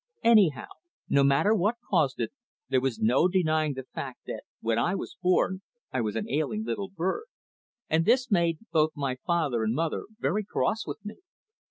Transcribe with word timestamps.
Anyhow, 0.23 0.65
no 1.09 1.23
matter 1.23 1.53
what 1.53 1.75
caused 1.87 2.19
it, 2.19 2.33
there 2.69 2.81
was 2.81 2.97
no 2.97 3.27
denying 3.27 3.75
the 3.75 3.83
fact 3.83 4.21
that 4.25 4.41
when 4.59 4.79
I 4.79 4.95
was 4.95 5.15
born 5.21 5.61
I 5.91 6.01
was 6.01 6.15
an 6.15 6.27
ailing 6.27 6.65
little 6.65 6.89
bird, 6.89 7.25
and 7.87 8.03
this 8.03 8.31
made 8.31 8.57
both 8.71 8.93
my 8.95 9.17
father 9.27 9.63
and 9.63 9.75
mother 9.75 10.05
very 10.19 10.43
cross 10.43 10.87
with 10.87 11.05
me. 11.05 11.17